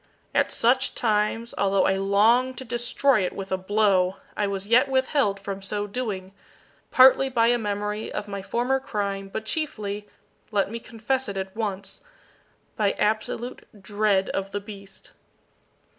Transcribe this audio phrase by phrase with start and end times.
[0.33, 4.87] At such times, although I longed to destroy it with a blow, I was yet
[4.89, 6.33] withheld from so doing,
[6.89, 10.07] partly by a memory of my former crime, but chiefly
[10.49, 12.01] let me confess it at once
[12.75, 15.11] by absolute dread of the beast.